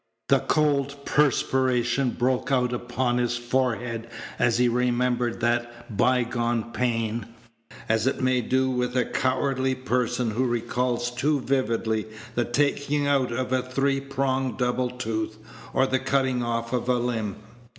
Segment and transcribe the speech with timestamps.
[0.29, 4.07] The cold perspiration broke out upon his forehead
[4.39, 7.27] as he remembered that by gone pain,
[7.87, 13.31] as it may do with a cowardly person who recalls too vividly the taking out
[13.31, 15.37] of a three pronged double tooth,
[15.71, 17.35] or the cutting off of a limb.